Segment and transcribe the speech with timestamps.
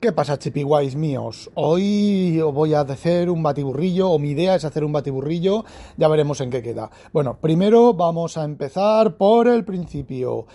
[0.00, 1.50] ¿Qué pasa, chipiguais míos?
[1.54, 5.64] Hoy os voy a hacer un batiburrillo, o mi idea es hacer un batiburrillo,
[5.96, 6.88] ya veremos en qué queda.
[7.12, 10.46] Bueno, primero vamos a empezar por el principio.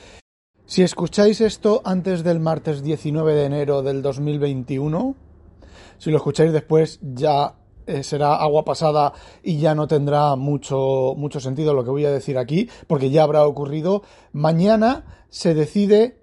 [0.65, 5.13] Si escucháis esto antes del martes 19 de enero del 2021,
[5.97, 7.55] si lo escucháis después ya
[7.85, 9.11] eh, será agua pasada
[9.43, 13.23] y ya no tendrá mucho, mucho sentido lo que voy a decir aquí, porque ya
[13.23, 14.03] habrá ocurrido.
[14.31, 16.22] Mañana se decide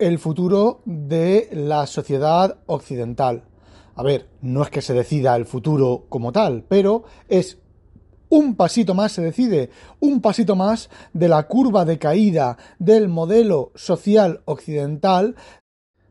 [0.00, 3.44] el futuro de la sociedad occidental.
[3.94, 7.58] A ver, no es que se decida el futuro como tal, pero es
[8.30, 13.72] un pasito más se decide, un pasito más de la curva de caída del modelo
[13.74, 15.34] social occidental,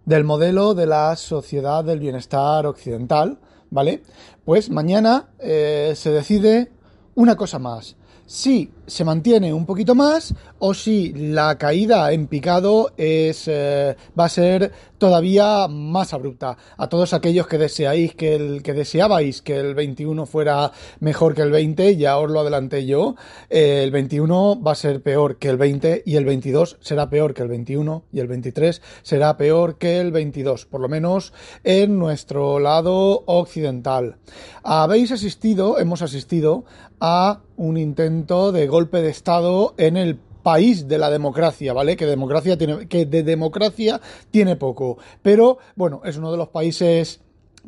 [0.06, 3.40] del modelo de la sociedad del bienestar occidental,
[3.72, 4.04] ¿vale?
[4.46, 6.72] Pues mañana eh, se decide
[7.16, 7.96] una cosa más
[8.30, 14.26] si se mantiene un poquito más o si la caída en picado es, eh, va
[14.26, 16.58] a ser todavía más abrupta.
[16.78, 21.42] A todos aquellos que deseáis que el que deseabais que el 21 fuera mejor que
[21.42, 23.16] el 20, ya os lo adelanté yo,
[23.50, 27.34] eh, el 21 va a ser peor que el 20 y el 22 será peor
[27.34, 31.98] que el 21 y el 23 será peor que el 22, por lo menos en
[31.98, 34.18] nuestro lado occidental.
[34.64, 36.66] Habéis asistido, hemos asistido
[37.00, 40.20] a un intento de golpe de Estado en el
[40.50, 41.96] país de la democracia, ¿vale?
[41.96, 44.98] Que democracia tiene, que de democracia tiene poco.
[45.22, 47.22] Pero, bueno, es uno de los países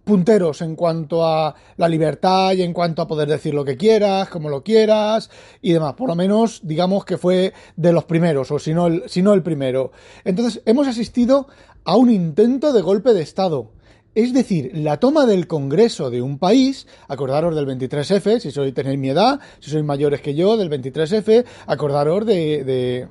[0.03, 4.29] punteros en cuanto a la libertad y en cuanto a poder decir lo que quieras,
[4.29, 5.29] como lo quieras
[5.61, 5.93] y demás.
[5.93, 9.33] Por lo menos, digamos que fue de los primeros, o si no el, si no
[9.33, 9.91] el primero.
[10.23, 11.47] Entonces, hemos asistido
[11.83, 13.69] a un intento de golpe de Estado.
[14.13, 18.99] Es decir, la toma del Congreso de un país, acordaros del 23F, si sois tenéis
[18.99, 23.07] mi edad, si sois mayores que yo, del 23F, acordaros de,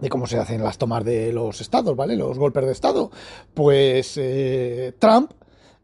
[0.00, 2.14] de, cómo se hacen las tomas de los estados, ¿vale?
[2.14, 3.10] Los golpes de estado.
[3.54, 5.32] Pues eh, Trump,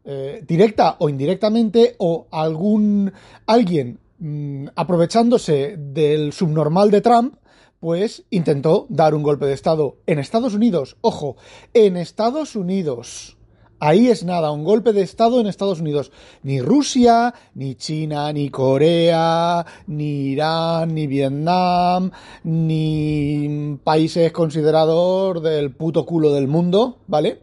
[0.04, 3.12] eh, directa o indirectamente, o algún
[3.46, 7.36] alguien mm, aprovechándose del subnormal de Trump,
[7.80, 10.98] pues intentó dar un golpe de estado en Estados Unidos.
[11.00, 11.36] Ojo,
[11.72, 13.38] en Estados Unidos.
[13.80, 16.12] Ahí es nada, un golpe de Estado en Estados Unidos.
[16.42, 22.10] Ni Rusia, ni China, ni Corea, ni Irán, ni Vietnam,
[22.44, 27.42] ni países considerados del puto culo del mundo, ¿vale?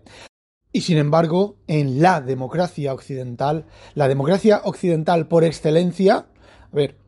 [0.72, 6.28] Y sin embargo, en la democracia occidental, la democracia occidental por excelencia,
[6.72, 7.00] a ver,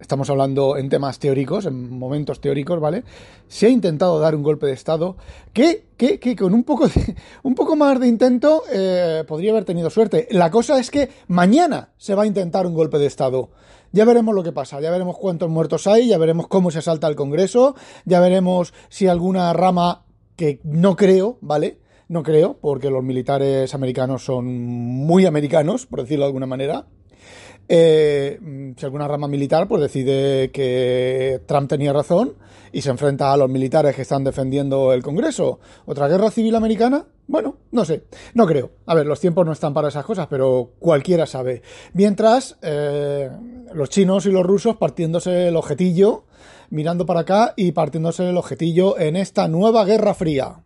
[0.00, 3.04] estamos hablando en temas teóricos, en momentos teóricos, ¿vale?
[3.48, 5.16] Se ha intentado dar un golpe de Estado
[5.52, 9.64] que, que, que con un poco, de, un poco más de intento eh, podría haber
[9.64, 10.28] tenido suerte.
[10.30, 13.50] La cosa es que mañana se va a intentar un golpe de Estado.
[13.90, 17.06] Ya veremos lo que pasa, ya veremos cuántos muertos hay, ya veremos cómo se asalta
[17.06, 20.04] el Congreso, ya veremos si alguna rama
[20.36, 21.80] que no creo, ¿vale?
[22.06, 26.86] No creo, porque los militares americanos son muy americanos, por decirlo de alguna manera.
[27.68, 28.40] Eh,
[28.76, 32.34] si alguna rama militar pues decide que Trump tenía razón
[32.72, 35.60] y se enfrenta a los militares que están defendiendo el Congreso.
[35.86, 37.06] ¿Otra guerra civil americana?
[37.26, 38.70] Bueno, no sé, no creo.
[38.86, 41.62] A ver, los tiempos no están para esas cosas, pero cualquiera sabe.
[41.92, 43.30] Mientras, eh,
[43.74, 46.24] los chinos y los rusos partiéndose el objetillo,
[46.70, 50.62] mirando para acá y partiéndose el objetillo en esta nueva guerra fría.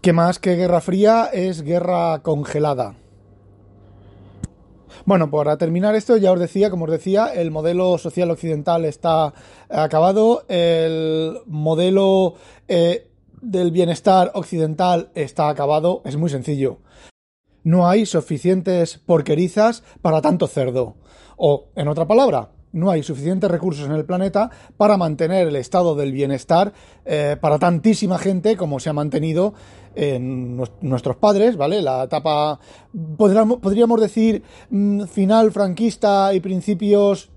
[0.00, 2.96] ¿Qué más que guerra fría es guerra congelada?
[5.04, 9.34] Bueno, para terminar esto, ya os decía, como os decía, el modelo social occidental está
[9.68, 12.34] acabado, el modelo
[12.68, 16.78] eh, del bienestar occidental está acabado, es muy sencillo.
[17.64, 20.94] No hay suficientes porquerizas para tanto cerdo.
[21.36, 25.94] O, en otra palabra, no hay suficientes recursos en el planeta para mantener el estado
[25.94, 26.72] del bienestar
[27.04, 29.54] eh, para tantísima gente como se ha mantenido
[29.94, 31.82] en nuestros padres, ¿vale?
[31.82, 32.58] La etapa,
[33.16, 37.28] podríamos, decir, mm, final franquista y principios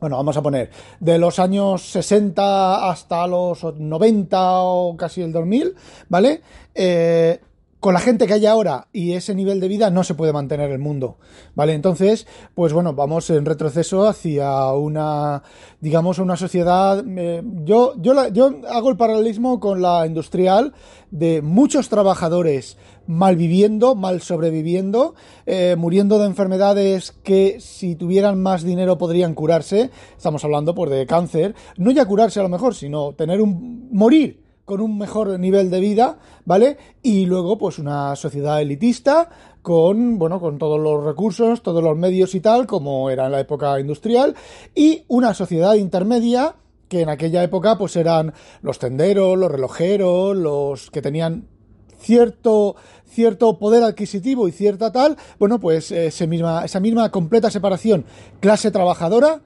[0.00, 0.70] bueno, vamos a poner,
[1.00, 5.74] de los años 60 hasta los 90 o casi el 2000,
[6.08, 6.40] ¿vale?
[6.72, 7.40] Eh,
[7.80, 10.70] con la gente que hay ahora y ese nivel de vida no se puede mantener
[10.70, 11.18] el mundo,
[11.54, 11.74] ¿vale?
[11.74, 15.42] Entonces, pues bueno, vamos en retroceso hacia una,
[15.80, 17.04] digamos, una sociedad.
[17.06, 20.74] Eh, yo, yo, yo hago el paralelismo con la industrial
[21.10, 22.76] de muchos trabajadores
[23.06, 25.14] mal viviendo, mal sobreviviendo,
[25.46, 29.90] eh, muriendo de enfermedades que si tuvieran más dinero podrían curarse.
[30.16, 31.54] Estamos hablando, pues, de cáncer.
[31.76, 35.80] No ya curarse a lo mejor, sino tener un morir con un mejor nivel de
[35.80, 36.76] vida, ¿vale?
[37.02, 39.30] Y luego, pues una sociedad elitista
[39.62, 43.40] con, bueno, con todos los recursos, todos los medios y tal, como era en la
[43.40, 44.36] época industrial,
[44.74, 46.56] y una sociedad intermedia
[46.88, 51.48] que en aquella época pues eran los tenderos, los relojeros, los que tenían
[51.98, 52.76] cierto,
[53.06, 55.94] cierto poder adquisitivo y cierta tal, bueno, pues
[56.28, 58.04] misma, esa misma completa separación
[58.40, 59.40] clase trabajadora,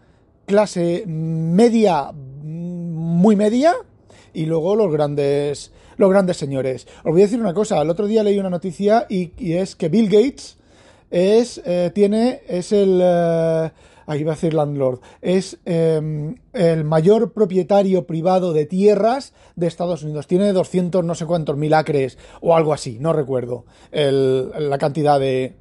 [0.47, 3.75] clase media, muy media,
[4.35, 6.87] y luego los grandes, los grandes señores.
[7.05, 9.89] Os voy a decir una cosa, el otro día leí una noticia y, es que
[9.89, 10.59] Bill Gates
[11.11, 13.71] es, eh, tiene, es el, eh,
[14.07, 20.03] ahí va a decir landlord, es em, el mayor propietario privado de tierras de Estados
[20.03, 20.27] Unidos.
[20.27, 25.57] Tiene 200 no sé cuántos mil acres o algo así, no recuerdo la cantidad de,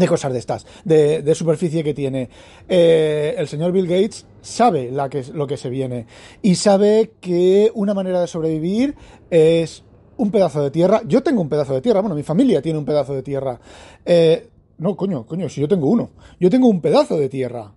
[0.00, 2.28] de cosas de estas, de, superficie que tiene.
[2.68, 6.06] Eh, el señor Bill Gates sabe lo que se viene
[6.42, 8.96] y sabe que una manera de sobrevivir
[9.30, 9.84] es
[10.16, 11.02] un pedazo de tierra.
[11.06, 13.60] Yo tengo un pedazo de tierra, bueno, mi familia tiene un pedazo de tierra.
[14.04, 14.48] Eh,
[14.78, 16.10] no, coño, coño, si yo tengo uno.
[16.40, 17.72] Yo tengo un pedazo de tierra.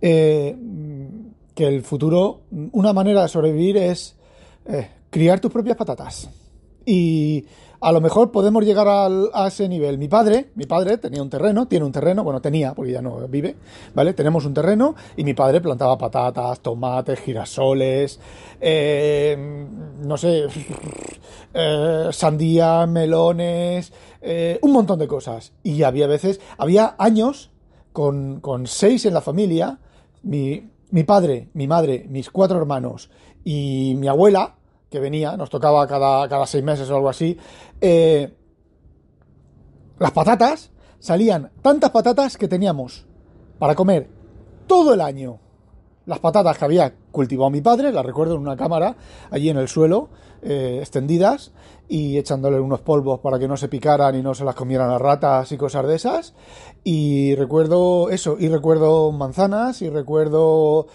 [0.00, 0.56] Eh,
[1.54, 2.42] que el futuro,
[2.72, 4.16] una manera de sobrevivir es
[5.10, 6.30] criar tus propias patatas.
[6.84, 7.46] Y
[7.82, 9.98] a lo mejor podemos llegar a ese nivel.
[9.98, 13.26] Mi padre, mi padre tenía un terreno, tiene un terreno, bueno, tenía, porque ya no
[13.26, 13.56] vive,
[13.92, 14.14] ¿vale?
[14.14, 18.20] Tenemos un terreno y mi padre plantaba patatas, tomates, girasoles,
[18.60, 19.66] eh,
[20.00, 20.44] no sé,
[21.54, 25.52] eh, sandía, melones, eh, un montón de cosas.
[25.64, 27.50] Y había veces, había años
[27.92, 29.80] con, con seis en la familia,
[30.22, 33.10] mi, mi padre, mi madre, mis cuatro hermanos
[33.44, 34.54] y mi abuela,
[34.92, 37.36] que venía, nos tocaba cada, cada seis meses o algo así,
[37.80, 38.32] eh,
[39.98, 43.06] las patatas salían tantas patatas que teníamos
[43.58, 44.08] para comer
[44.66, 45.38] todo el año.
[46.04, 48.96] Las patatas que había cultivado mi padre, las recuerdo en una cámara,
[49.30, 50.08] allí en el suelo,
[50.42, 51.52] eh, extendidas,
[51.88, 55.00] y echándole unos polvos para que no se picaran y no se las comieran las
[55.00, 56.34] ratas y cosas de esas.
[56.82, 60.86] Y recuerdo eso, y recuerdo manzanas, y recuerdo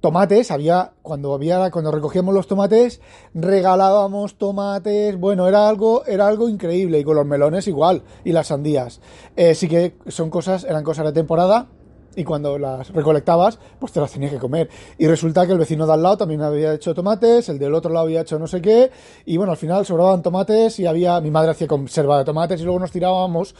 [0.00, 3.00] tomates, había, cuando había, cuando recogíamos los tomates,
[3.34, 8.48] regalábamos tomates, bueno, era algo, era algo increíble, y con los melones igual, y las
[8.48, 9.00] sandías.
[9.36, 11.68] Eh, sí que son cosas, eran cosas de temporada,
[12.16, 14.70] y cuando las recolectabas, pues te las tenías que comer.
[14.96, 17.92] Y resulta que el vecino de al lado también había hecho tomates, el del otro
[17.92, 18.90] lado había hecho no sé qué,
[19.26, 22.64] y bueno, al final sobraban tomates y había, mi madre hacía conserva de tomates y
[22.64, 23.54] luego nos tirábamos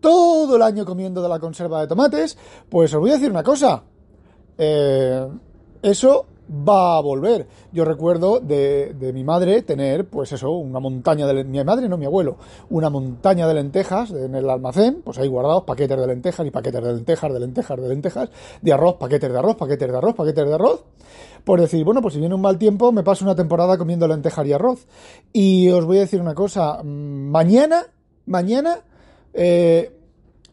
[0.00, 2.36] todo el año comiendo de la conserva de tomates.
[2.68, 3.84] Pues os voy a decir una cosa.
[4.58, 5.26] Eh,
[5.84, 7.46] eso va a volver.
[7.72, 11.44] Yo recuerdo de, mi madre tener, pues eso, una montaña de...
[11.44, 12.38] Mi madre, no mi abuelo,
[12.70, 16.82] una montaña de lentejas en el almacén, pues ahí guardados paquetes de lentejas y paquetes
[16.82, 18.30] de lentejas, de lentejas, de lentejas,
[18.62, 20.84] de arroz, paquetes de arroz, paquetes de arroz, paquetes de arroz.
[21.44, 24.46] Por decir, bueno, pues si viene un mal tiempo, me paso una temporada comiendo lentejas
[24.46, 24.86] y arroz.
[25.34, 27.86] Y os voy a decir una cosa, mm, mañana,
[28.24, 28.78] mañana,
[29.34, 29.94] eh,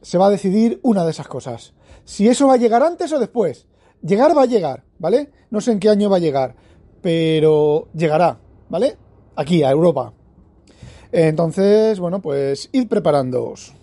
[0.01, 1.73] se va a decidir una de esas cosas.
[2.03, 3.67] Si eso va a llegar antes o después.
[4.01, 5.29] Llegar va a llegar, ¿vale?
[5.49, 6.55] No sé en qué año va a llegar,
[7.01, 8.37] pero llegará,
[8.69, 8.95] ¿vale?
[9.35, 10.13] Aquí, a Europa.
[11.11, 13.73] Entonces, bueno, pues id preparándoos.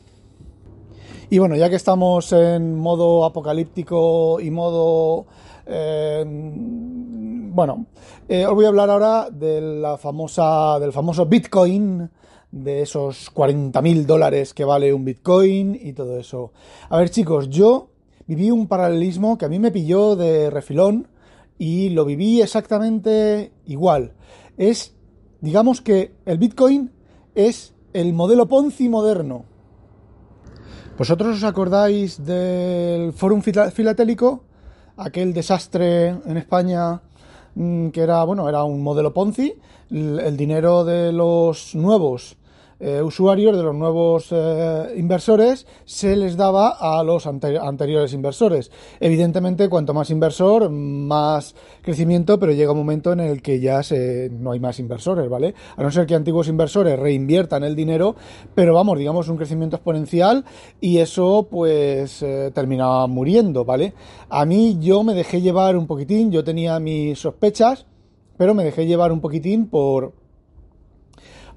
[1.28, 5.26] Y bueno, ya que estamos en modo apocalíptico y modo...
[5.66, 7.86] Eh, bueno,
[8.28, 12.08] eh, os voy a hablar ahora de la famosa, del famoso Bitcoin,
[12.50, 16.52] de esos 40.000 dólares que vale un Bitcoin y todo eso.
[16.88, 17.88] A ver chicos, yo
[18.28, 21.08] viví un paralelismo que a mí me pilló de refilón
[21.58, 24.12] y lo viví exactamente igual.
[24.56, 24.94] Es,
[25.40, 26.92] digamos que el Bitcoin
[27.34, 29.44] es el modelo Ponzi moderno.
[30.99, 34.44] ¿Vosotros os acordáis del Fórum Filatélico?
[34.97, 37.00] Aquel desastre en España
[37.54, 39.54] mm, que era, bueno, era un modelo Ponzi.
[39.90, 42.37] El dinero de los nuevos
[42.80, 48.70] eh, usuarios de los nuevos eh, inversores se les daba a los anteriores inversores.
[49.00, 53.80] Evidentemente, cuanto más inversor, más crecimiento, pero llega un momento en el que ya
[54.30, 55.54] no hay más inversores, ¿vale?
[55.76, 58.14] A no ser que antiguos inversores reinviertan el dinero,
[58.54, 60.44] pero vamos, digamos, un crecimiento exponencial
[60.80, 63.94] y eso pues eh, terminaba muriendo, ¿vale?
[64.28, 67.87] A mí yo me dejé llevar un poquitín, yo tenía mis sospechas,
[68.37, 70.12] pero me dejé llevar un poquitín por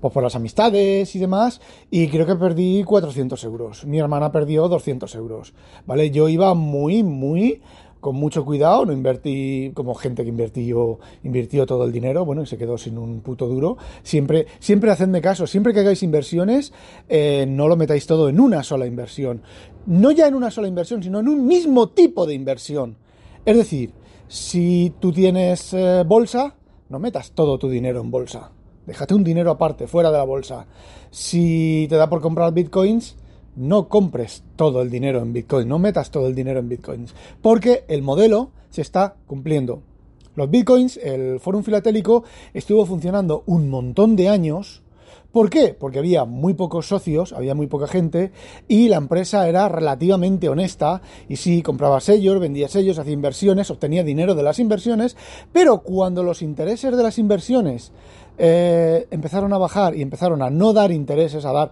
[0.01, 3.85] pues por las amistades y demás, y creo que perdí 400 euros.
[3.85, 5.53] Mi hermana perdió 200 euros,
[5.85, 6.11] ¿vale?
[6.11, 7.61] Yo iba muy, muy
[8.01, 12.47] con mucho cuidado, no invertí como gente que invirtió, invirtió todo el dinero, bueno, y
[12.47, 13.77] se quedó sin un puto duro.
[14.03, 16.73] Siempre, siempre hacedme caso, siempre que hagáis inversiones,
[17.07, 19.43] eh, no lo metáis todo en una sola inversión.
[19.85, 22.97] No ya en una sola inversión, sino en un mismo tipo de inversión.
[23.45, 23.93] Es decir,
[24.27, 26.55] si tú tienes eh, bolsa,
[26.89, 28.51] no metas todo tu dinero en bolsa.
[28.85, 30.65] Déjate un dinero aparte, fuera de la bolsa.
[31.11, 33.15] Si te da por comprar bitcoins,
[33.55, 37.83] no compres todo el dinero en bitcoin, no metas todo el dinero en bitcoins, porque
[37.87, 39.81] el modelo se está cumpliendo.
[40.35, 42.23] Los bitcoins, el Fórum Filatélico,
[42.53, 44.81] estuvo funcionando un montón de años
[45.31, 45.73] ¿Por qué?
[45.73, 48.33] Porque había muy pocos socios, había muy poca gente
[48.67, 54.03] y la empresa era relativamente honesta y sí, compraba sellos, vendía sellos, hacía inversiones, obtenía
[54.03, 55.15] dinero de las inversiones,
[55.53, 57.93] pero cuando los intereses de las inversiones
[58.43, 61.71] eh, empezaron a bajar y empezaron a no dar intereses, a dar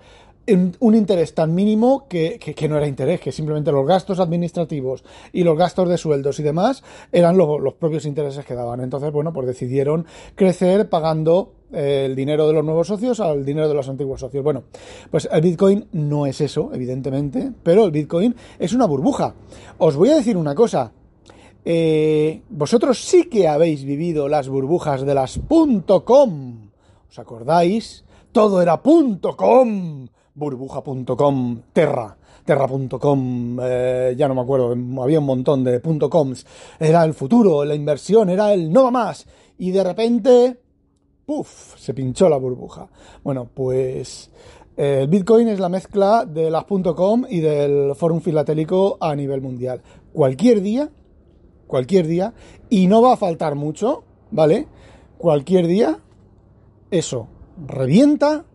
[0.79, 5.57] un interés tan mínimo que, no era interés, que simplemente los gastos administrativos y los
[5.57, 8.81] gastos de sueldos y demás eran los propios intereses que daban.
[8.81, 13.67] Entonces, bueno, pues decidieron crecer pagando eh, el dinero de los nuevos socios al dinero
[13.67, 14.43] de los antiguos socios.
[14.43, 14.65] Bueno,
[15.09, 19.33] pues el Bitcoin no es eso, evidentemente, pero el Bitcoin es una burbuja.
[19.79, 20.91] Os voy a decir una cosa.
[21.65, 25.39] Eh, vosotros sí que habéis vivido las burbujas de las
[26.05, 26.69] .com.
[27.09, 28.03] ¿Os acordáis?
[28.31, 30.07] Todo era .com
[30.39, 36.45] burbuja.com, Terra, Terra.com, eh, ya no me acuerdo, había un montón de .coms,
[36.79, 40.57] era el futuro, la inversión, era el no va más, y de repente,
[41.25, 42.87] ¡puf!, se pinchó la burbuja.
[43.23, 44.31] Bueno, pues
[44.77, 49.81] el Bitcoin es la mezcla de las .com y del Fórum Filatélico a nivel mundial.
[50.13, 50.89] Cualquier día,
[51.69, 52.33] cualquier día,
[52.67, 54.67] y no va a faltar mucho, ¿vale?
[55.19, 55.99] Cualquier día,
[56.89, 57.27] eso
[57.67, 58.45] revienta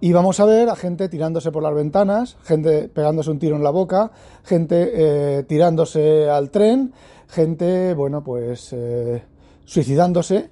[0.00, 3.64] y vamos a ver a gente tirándose por las ventanas, gente pegándose un tiro en
[3.64, 4.12] la boca,
[4.44, 6.92] gente eh, tirándose al tren,
[7.28, 9.22] gente, bueno, pues eh,
[9.64, 10.50] suicidándose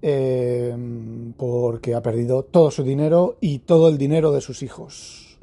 [0.00, 0.74] eh,
[1.36, 5.38] porque ha perdido todo su dinero y todo el dinero de sus hijos.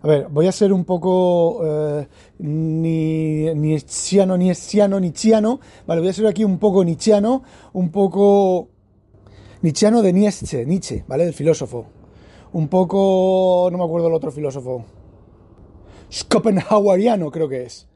[0.00, 1.60] A ver, voy a ser un poco
[2.38, 4.52] ni, ni ni chiano, ni
[5.86, 8.68] vale, voy a ser aquí un poco nichiano, un poco
[9.60, 11.24] Nietzscheano de Nietzsche, Nietzsche, ¿vale?
[11.24, 11.86] El filósofo.
[12.52, 14.84] Un poco, no me acuerdo el otro filósofo.
[16.10, 17.88] Schopenhaueriano creo que es.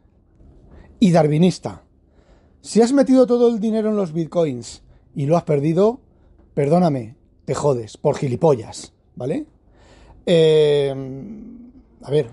[0.98, 1.84] Y darwinista.
[2.60, 4.82] Si has metido todo el dinero en los bitcoins
[5.14, 6.00] y lo has perdido,
[6.54, 9.46] perdóname, te jodes, por gilipollas, ¿vale?
[10.26, 10.94] Eh,
[12.02, 12.30] a ver,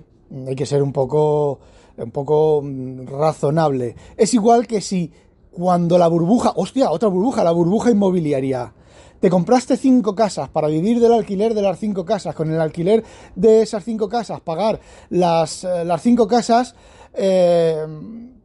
[0.47, 1.59] hay que ser un poco,
[1.97, 2.63] un poco
[3.05, 3.95] razonable.
[4.17, 5.11] Es igual que si
[5.51, 8.73] cuando la burbuja, hostia, otra burbuja, la burbuja inmobiliaria
[9.19, 13.03] te compraste cinco casas para vivir del alquiler de las cinco casas, con el alquiler
[13.35, 16.75] de esas cinco casas, pagar las, eh, las cinco casas,
[17.13, 17.85] eh,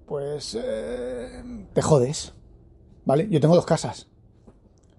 [0.06, 2.32] pues eh, te jodes.
[3.04, 3.28] ¿Vale?
[3.30, 4.08] Yo tengo dos casas.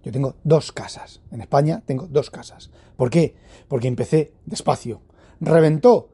[0.04, 1.22] Yo tengo dos casas.
[1.32, 2.70] En España tengo dos casas.
[2.96, 3.36] ¿Por qué?
[3.68, 5.02] Porque empecé despacio.
[5.42, 6.10] Reventó.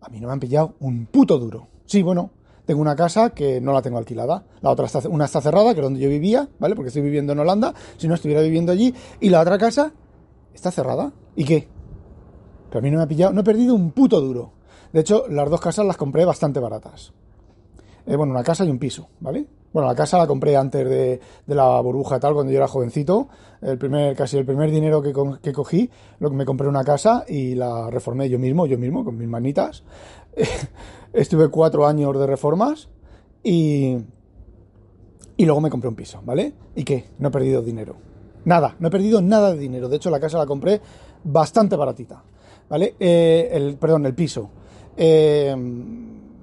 [0.00, 1.68] A mí no me han pillado un puto duro.
[1.86, 2.30] Sí, bueno,
[2.64, 4.44] tengo una casa que no la tengo alquilada.
[4.60, 6.74] La otra está, una está cerrada, que es donde yo vivía, ¿vale?
[6.74, 7.74] Porque estoy viviendo en Holanda.
[7.96, 8.94] Si no estuviera viviendo allí.
[9.20, 9.92] Y la otra casa
[10.54, 11.12] está cerrada.
[11.36, 11.68] ¿Y qué?
[12.68, 14.52] Pero a mí no me ha pillado, no he perdido un puto duro.
[14.92, 17.12] De hecho, las dos casas las compré bastante baratas.
[18.06, 19.46] Eh, bueno, una casa y un piso, ¿vale?
[19.72, 23.28] Bueno, la casa la compré antes de, la burbuja tal, cuando yo era jovencito.
[23.62, 27.24] El primer, casi el primer dinero que, que cogí, lo que me compré una casa
[27.28, 29.84] y la reformé yo mismo, yo mismo, con mis manitas.
[31.12, 32.88] Estuve cuatro años de reformas
[33.44, 33.96] y,
[35.36, 36.52] y luego me compré un piso, ¿vale?
[36.74, 37.06] ¿Y qué?
[37.18, 37.96] No he perdido dinero.
[38.44, 39.88] Nada, no he perdido nada de dinero.
[39.88, 40.80] De hecho, la casa la compré
[41.22, 42.24] bastante baratita,
[42.68, 42.96] ¿vale?
[42.98, 44.50] Eh, el, perdón, el piso.
[44.96, 45.54] Eh,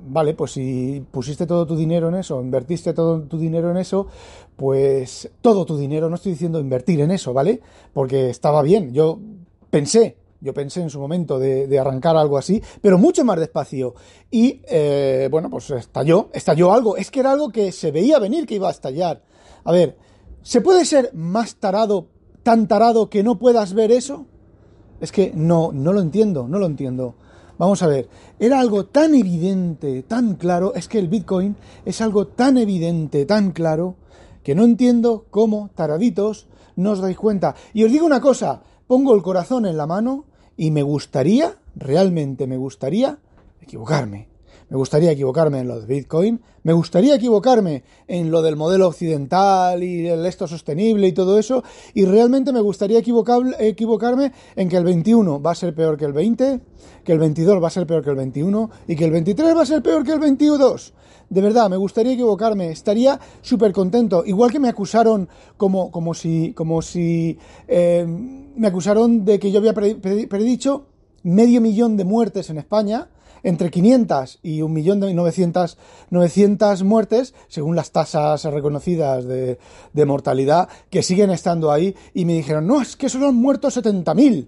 [0.08, 4.08] vale, pues si pusiste todo tu dinero en eso, invertiste todo tu dinero en eso,
[4.56, 7.62] pues todo tu dinero, no estoy diciendo invertir en eso, ¿vale?
[7.94, 8.94] Porque estaba bien.
[8.94, 9.20] Yo
[9.70, 13.96] pensé, yo pensé en su momento de, arrancar algo así, pero mucho más despacio.
[14.32, 16.98] Y eh, bueno, pues estalló, estalló algo.
[16.98, 19.22] Es que era algo que se veía venir que iba a estallar.
[19.64, 19.98] A ver,
[20.42, 22.08] ¿se puede ser más tarado,
[22.44, 24.26] tan tarado que no puedas ver eso?
[25.00, 27.16] Es que no, no lo entiendo, no lo entiendo.
[27.58, 28.08] Vamos a ver,
[28.40, 33.52] era algo tan evidente, tan claro, es que el Bitcoin es algo tan evidente, tan
[33.52, 33.96] claro,
[34.44, 37.56] que no entiendo cómo, taraditos, no os dais cuenta.
[37.74, 42.46] Y os digo una cosa, pongo el corazón en la mano y me gustaría, realmente
[42.48, 43.18] me gustaría,
[43.60, 44.37] equivocarme.
[44.70, 49.82] Me gustaría equivocarme en lo de Bitcoin, me gustaría equivocarme en lo del modelo occidental
[49.82, 54.84] y el esto sostenible y todo eso, y realmente me gustaría equivocarme en que el
[54.84, 56.60] 21 va a ser peor que el 20,
[57.06, 59.62] que el 22 va a ser peor que el 21 y que el 23 va
[59.62, 60.94] a ser peor que el 22.
[61.30, 64.24] De verdad, me gustaría equivocarme, estaría súper contento.
[64.26, 67.38] Igual que me acusaron como, como si, como si
[67.70, 68.06] eh,
[68.56, 70.88] me acusaron de que yo había predicho
[71.24, 73.10] medio millón de muertes en España,
[73.44, 75.78] entre 500 y un millón de 900,
[76.10, 79.58] 900 muertes, según las tasas reconocidas de,
[80.06, 84.48] mortalidad, que siguen estando ahí, y me dijeron, no, es que solo han muerto 70.000.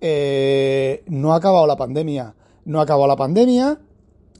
[0.00, 2.34] Eh, no ha acabado la pandemia,
[2.64, 3.80] no ha acabado la pandemia,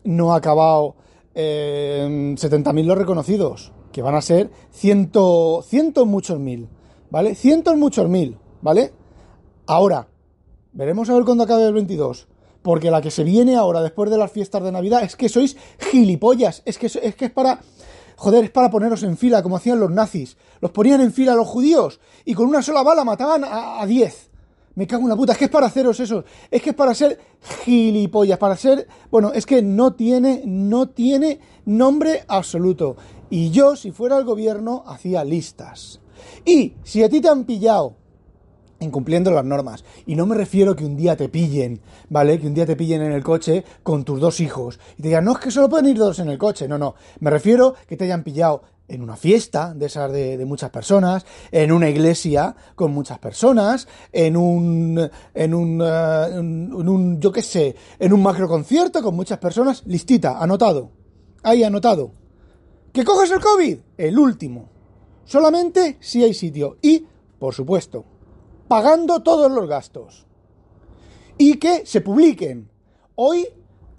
[0.04, 0.96] no ha acabado
[1.34, 6.68] eh, 70.000 los reconocidos, que van a ser ciento, cientos muchos mil,
[7.10, 7.34] ¿vale?
[7.34, 8.92] Cientos muchos mil, ¿vale?
[9.66, 10.08] Ahora,
[10.72, 12.28] veremos a ver cuándo acabe el 22.
[12.62, 15.56] Porque la que se viene ahora, después de las fiestas de Navidad, es que sois
[15.78, 16.62] gilipollas.
[16.64, 17.60] Es que es, que es para.
[18.16, 20.36] Joder, es para poneros en fila, como hacían los nazis.
[20.60, 24.30] Los ponían en fila los judíos y con una sola bala mataban a 10.
[24.74, 26.24] Me cago en la puta, es que es para haceros eso.
[26.50, 27.18] Es que es para ser
[27.64, 28.86] gilipollas, para ser.
[29.10, 32.96] Bueno, es que no tiene, no tiene nombre absoluto.
[33.28, 36.00] Y yo, si fuera el gobierno, hacía listas.
[36.44, 37.96] Y si a ti te han pillado
[38.82, 39.84] incumpliendo las normas.
[40.06, 42.38] Y no me refiero que un día te pillen, ¿vale?
[42.38, 45.24] Que un día te pillen en el coche con tus dos hijos y te digan,
[45.24, 46.68] no, es que solo pueden ir dos en el coche.
[46.68, 46.94] No, no.
[47.20, 51.72] Me refiero que te hayan pillado en una fiesta de esas de, muchas personas, en
[51.72, 57.74] una iglesia con muchas personas, en un, en un, eh, en un yo qué sé,
[57.98, 60.90] en un macro concierto con muchas personas, listita, anotado.
[61.42, 62.12] Ahí anotado.
[62.92, 63.78] ¿Que coges el COVID?
[63.96, 64.68] El último.
[65.24, 66.76] Solamente si hay sitio.
[66.82, 67.06] Y,
[67.38, 68.04] por supuesto,
[68.68, 70.26] pagando todos los gastos.
[71.38, 72.70] Y que se publiquen.
[73.14, 73.48] Hoy,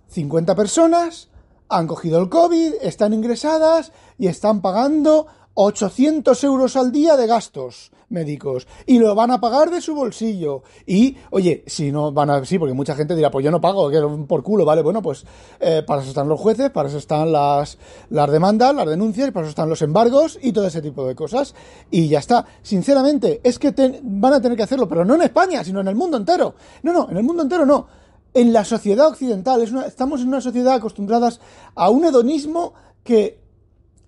[0.07, 1.29] 50 personas
[1.69, 7.91] han cogido el COVID, están ingresadas y están pagando 800 euros al día de gastos
[8.09, 10.63] médicos y lo van a pagar de su bolsillo.
[10.85, 13.89] Y, oye, si no van a, sí, porque mucha gente dirá, pues yo no pago,
[13.89, 14.81] que por culo, ¿vale?
[14.81, 15.25] Bueno, pues
[15.59, 17.77] eh, para eso están los jueces, para eso están las,
[18.09, 21.53] las demandas, las denuncias, para eso están los embargos y todo ese tipo de cosas.
[21.91, 22.45] Y ya está.
[22.61, 25.95] Sinceramente, es que van a tener que hacerlo, pero no en España, sino en el
[25.95, 26.55] mundo entero.
[26.83, 27.87] No, no, en el mundo entero no.
[28.33, 31.39] En la sociedad occidental, estamos en una sociedad acostumbradas
[31.75, 33.42] a un hedonismo que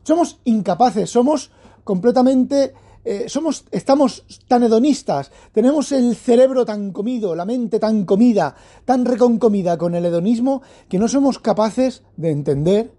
[0.06, 1.52] somos incapaces, somos
[1.84, 2.74] completamente...
[3.08, 9.06] Eh, somos, estamos tan hedonistas, tenemos el cerebro tan comido, la mente tan comida, tan
[9.06, 12.92] reconcomida con el hedonismo, que no somos capaces de entender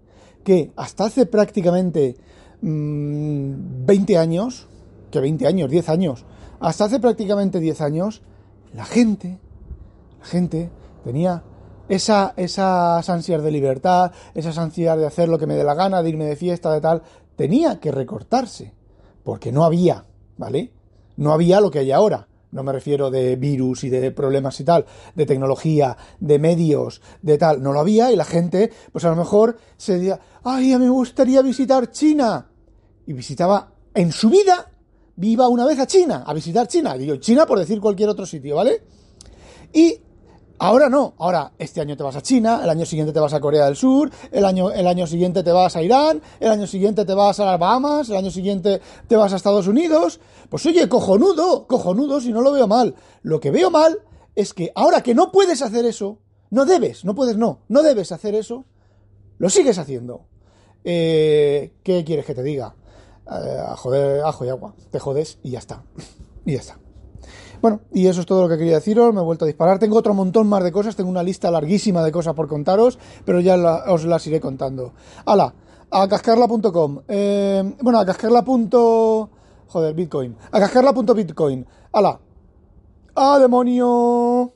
[0.45, 2.17] que hasta hace prácticamente
[2.63, 4.69] 20 mm, años,
[5.11, 6.25] que 20 años, 10 años,
[6.61, 8.23] hasta hace prácticamente 10 años,
[8.75, 9.41] la gente,
[10.21, 10.71] la gente
[11.03, 11.43] tenía
[11.89, 16.03] esa, esas ansias de libertad, esas ansias de hacer lo que me dé la gana,
[16.03, 17.03] de irme de fiesta, de tal,
[17.37, 18.75] tenía que recortarse,
[19.23, 20.05] porque no había,
[20.37, 20.73] ¿vale?
[21.17, 22.29] No había lo que hay ahora.
[22.53, 27.37] No me refiero de virus y de problemas y tal, de tecnología, de medios, de
[27.37, 27.63] tal.
[27.63, 31.43] No lo había y la gente, pues a lo mejor se decía, ay, me gustaría
[31.43, 32.49] visitar China.
[33.07, 34.71] Y visitaba en su vida,
[35.17, 36.97] viva una vez a China, a visitar China.
[36.97, 38.83] Digo, China por decir cualquier otro sitio, ¿vale?
[39.73, 40.01] Y
[40.59, 43.41] Ahora no, ahora este año te vas a China, el año siguiente te vas a
[43.41, 47.05] Corea del Sur, el año, el año siguiente te vas a Irán, el año siguiente
[47.05, 50.19] te vas a las Bahamas, el año siguiente te vas a Estados Unidos.
[50.49, 52.95] Pues oye, cojonudo, cojonudo, si no lo veo mal.
[53.23, 53.99] Lo que veo mal
[54.35, 58.11] es que ahora que no puedes hacer eso, no debes, no puedes, no, no debes
[58.11, 58.65] hacer eso,
[59.37, 60.27] lo sigues haciendo.
[60.85, 62.75] Eh, ¿Qué quieres que te diga?
[63.31, 64.75] Eh, a joder, ajo y agua.
[64.91, 65.83] Te jodes y ya está.
[66.47, 66.79] y ya está.
[67.61, 69.15] Bueno, y eso es todo lo que quería deciros.
[69.15, 69.79] Me he vuelto a disparar.
[69.79, 70.97] Tengo otro montón más de cosas.
[70.97, 73.57] Tengo una lista larguísima de cosas por contaros, pero ya
[73.89, 74.93] os las iré contando.
[75.25, 75.55] ¡Hala!
[75.91, 77.01] A cascarla.com.
[77.09, 78.45] Eh, bueno, a cascarla.
[79.69, 80.37] Joder, Bitcoin.
[80.51, 81.67] A cascarla.bitcoin.
[81.93, 82.21] ¡Hala!
[83.15, 84.53] ¡Ah, demonio!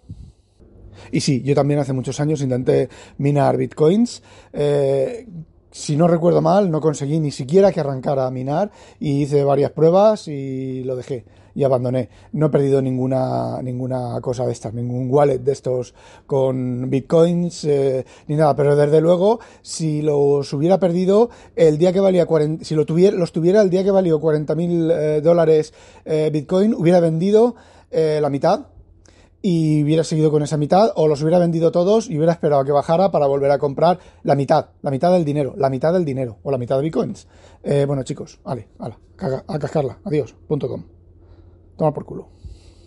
[1.12, 4.22] Y sí, yo también hace muchos años intenté minar bitcoins.
[4.52, 5.26] Eh,
[5.70, 9.70] si no recuerdo mal, no conseguí ni siquiera que arrancara a minar y hice varias
[9.70, 12.08] pruebas y lo dejé y abandoné.
[12.32, 15.94] No he perdido ninguna, ninguna cosa de estas, ningún wallet de estos
[16.26, 22.00] con bitcoins eh, ni nada, pero desde luego si los hubiera perdido el día que
[22.00, 25.74] valía 40, si lo tuviera, los tuviera el día que valió 40 mil eh, dólares
[26.04, 27.54] eh, bitcoin, hubiera vendido
[27.92, 28.66] la mitad
[29.42, 32.64] y hubiera seguido con esa mitad o los hubiera vendido todos y hubiera esperado a
[32.64, 36.04] que bajara para volver a comprar la mitad, la mitad del dinero, la mitad del
[36.04, 37.26] dinero o la mitad de bitcoins.
[37.86, 40.84] bueno chicos, vale, a cascarla, adiós, com.
[41.76, 42.39] Toma por culo.